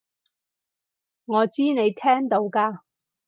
[1.25, 2.79] 我知你聽到㗎